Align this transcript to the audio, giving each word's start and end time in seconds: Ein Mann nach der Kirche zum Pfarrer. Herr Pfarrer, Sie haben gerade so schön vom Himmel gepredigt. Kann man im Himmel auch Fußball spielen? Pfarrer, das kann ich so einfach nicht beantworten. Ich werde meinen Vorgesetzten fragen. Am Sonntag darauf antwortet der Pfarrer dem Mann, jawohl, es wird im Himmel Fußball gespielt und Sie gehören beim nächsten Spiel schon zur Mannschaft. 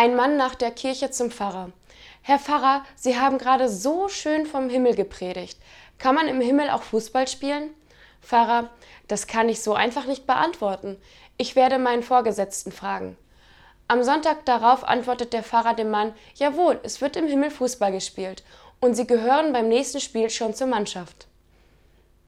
Ein 0.00 0.14
Mann 0.14 0.36
nach 0.36 0.54
der 0.54 0.70
Kirche 0.70 1.10
zum 1.10 1.32
Pfarrer. 1.32 1.72
Herr 2.22 2.38
Pfarrer, 2.38 2.84
Sie 2.94 3.18
haben 3.18 3.36
gerade 3.36 3.68
so 3.68 4.08
schön 4.08 4.46
vom 4.46 4.70
Himmel 4.70 4.94
gepredigt. 4.94 5.58
Kann 5.98 6.14
man 6.14 6.28
im 6.28 6.40
Himmel 6.40 6.70
auch 6.70 6.84
Fußball 6.84 7.26
spielen? 7.26 7.70
Pfarrer, 8.22 8.70
das 9.08 9.26
kann 9.26 9.48
ich 9.48 9.60
so 9.60 9.74
einfach 9.74 10.06
nicht 10.06 10.24
beantworten. 10.24 10.98
Ich 11.36 11.56
werde 11.56 11.80
meinen 11.80 12.04
Vorgesetzten 12.04 12.70
fragen. 12.70 13.16
Am 13.88 14.04
Sonntag 14.04 14.44
darauf 14.44 14.84
antwortet 14.84 15.32
der 15.32 15.42
Pfarrer 15.42 15.74
dem 15.74 15.90
Mann, 15.90 16.14
jawohl, 16.36 16.78
es 16.84 17.00
wird 17.00 17.16
im 17.16 17.26
Himmel 17.26 17.50
Fußball 17.50 17.90
gespielt 17.90 18.44
und 18.78 18.94
Sie 18.94 19.04
gehören 19.04 19.52
beim 19.52 19.68
nächsten 19.68 19.98
Spiel 19.98 20.30
schon 20.30 20.54
zur 20.54 20.68
Mannschaft. 20.68 21.27